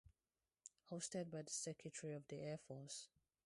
Hosted 0.91 1.29
by 1.29 1.43
the 1.43 1.51
Secretary 1.51 2.15
of 2.15 2.27
the 2.27 2.37
Air 2.41 2.57
Force. 2.57 3.07